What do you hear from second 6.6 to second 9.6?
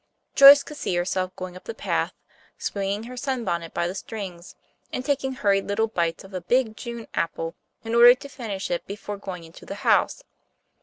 June apple in order to finish it before going